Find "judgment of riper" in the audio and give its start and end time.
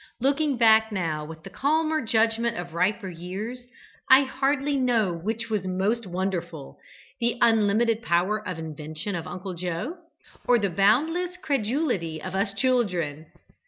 2.03-3.07